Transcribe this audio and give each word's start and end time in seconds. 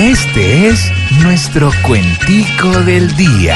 Este 0.00 0.68
es 0.68 0.90
nuestro 1.22 1.70
cuentico 1.86 2.70
del 2.86 3.14
día. 3.16 3.54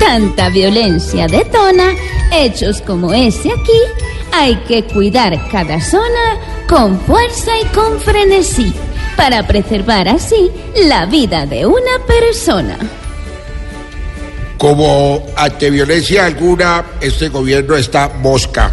Tanta 0.00 0.48
violencia 0.48 1.28
detona 1.28 1.94
hechos 2.32 2.80
como 2.80 3.14
ese 3.14 3.52
aquí. 3.52 3.70
Hay 4.32 4.56
que 4.66 4.82
cuidar 4.82 5.38
cada 5.52 5.80
zona 5.80 6.64
con 6.68 6.98
fuerza 7.02 7.52
y 7.62 7.66
con 7.66 8.00
frenesí 8.00 8.72
para 9.16 9.46
preservar 9.46 10.08
así 10.08 10.50
la 10.88 11.06
vida 11.06 11.46
de 11.46 11.64
una 11.64 12.04
persona. 12.08 12.76
Como 14.58 15.24
ante 15.36 15.70
violencia 15.70 16.26
alguna, 16.26 16.84
este 17.00 17.28
gobierno 17.28 17.76
está 17.76 18.08
mosca. 18.08 18.72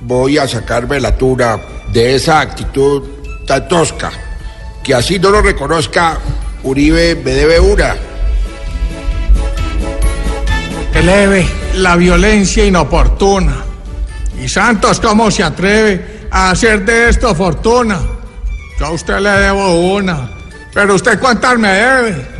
Voy 0.00 0.36
a 0.36 0.48
sacarme 0.48 0.98
la 0.98 1.16
tuna 1.16 1.60
de 1.92 2.16
esa 2.16 2.40
actitud 2.40 3.04
tan 3.46 3.68
tosca. 3.68 4.10
Que 4.82 4.96
así 4.96 5.20
no 5.20 5.30
lo 5.30 5.40
reconozca, 5.40 6.18
Uribe 6.64 7.14
me 7.14 7.30
debe 7.30 7.60
una. 7.60 7.94
Eleve 10.92 11.46
la 11.76 11.94
violencia 11.94 12.64
inoportuna. 12.64 13.64
Y 14.42 14.48
Santos, 14.48 14.98
¿cómo 14.98 15.30
se 15.30 15.44
atreve 15.44 16.26
a 16.32 16.50
hacer 16.50 16.84
de 16.84 17.10
esto 17.10 17.32
fortuna? 17.32 18.00
Yo 18.76 18.86
a 18.86 18.90
usted 18.90 19.20
le 19.20 19.30
debo 19.30 19.94
una. 19.94 20.30
Pero 20.74 20.96
usted 20.96 21.20
cuántas 21.20 21.56
me 21.58 21.68
debe. 21.68 22.31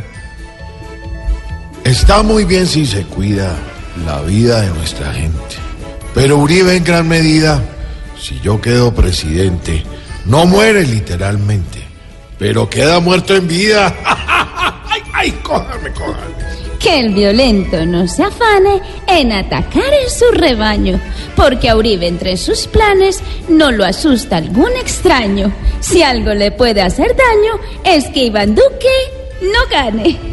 Está 1.93 2.23
muy 2.23 2.43
bien 2.43 2.65
si 2.65 2.87
se 2.87 3.03
cuida 3.03 3.55
la 4.03 4.19
vida 4.21 4.61
de 4.61 4.69
nuestra 4.71 5.13
gente. 5.13 5.57
Pero 6.15 6.39
Uribe 6.39 6.75
en 6.75 6.83
gran 6.83 7.07
medida, 7.07 7.63
si 8.19 8.39
yo 8.39 8.59
quedo 8.59 8.95
presidente, 8.95 9.83
no 10.25 10.47
muere 10.47 10.87
literalmente, 10.87 11.83
pero 12.39 12.67
queda 12.67 12.99
muerto 12.99 13.35
en 13.35 13.47
vida. 13.47 13.95
¡Ay, 14.89 15.01
ay, 15.13 15.31
cójame, 15.43 15.91
cójame! 15.91 16.33
Que 16.79 16.99
el 16.99 17.13
violento 17.13 17.85
no 17.85 18.07
se 18.07 18.23
afane 18.23 18.81
en 19.05 19.31
atacar 19.31 19.93
en 19.93 20.09
su 20.09 20.25
rebaño, 20.31 20.99
porque 21.35 21.69
a 21.69 21.77
Uribe 21.77 22.07
entre 22.07 22.37
sus 22.37 22.65
planes 22.65 23.21
no 23.47 23.71
lo 23.71 23.85
asusta 23.85 24.37
algún 24.37 24.75
extraño. 24.77 25.53
Si 25.79 26.01
algo 26.01 26.33
le 26.33 26.49
puede 26.49 26.81
hacer 26.81 27.15
daño, 27.15 27.61
es 27.83 28.05
que 28.05 28.25
Iván 28.25 28.55
Duque 28.55 28.89
no 29.41 29.69
gane. 29.69 30.32